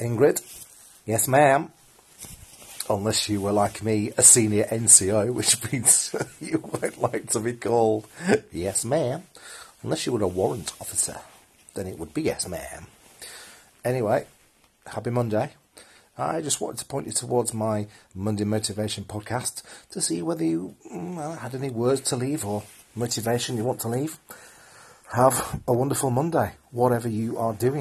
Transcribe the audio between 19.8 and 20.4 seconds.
to see